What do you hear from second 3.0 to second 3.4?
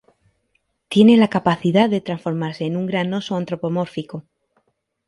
oso